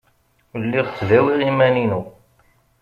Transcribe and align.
Lliɣ 0.63 0.85
ttdawiɣ 0.89 1.39
iman-inu. 1.49 2.01